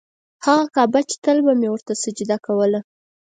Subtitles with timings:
[0.45, 2.79] هغه کعبه چې تل به مې ورته سجده کوله.